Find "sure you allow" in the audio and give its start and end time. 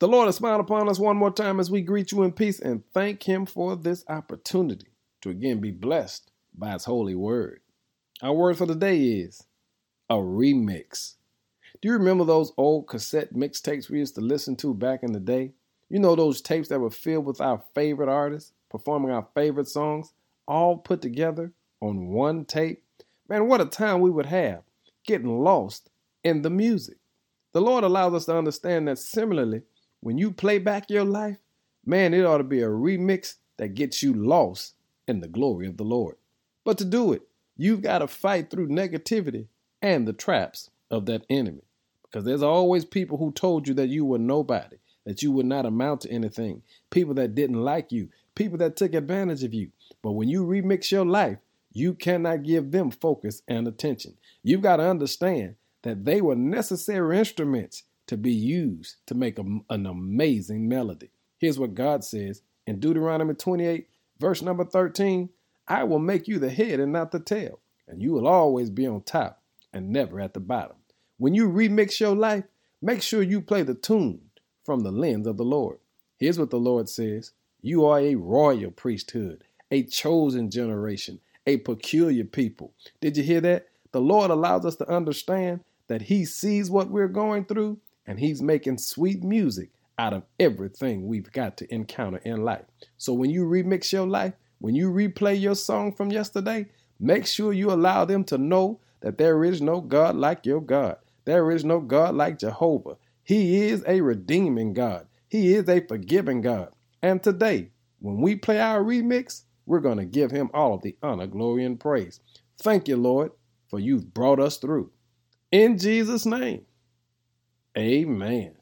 97.26-98.04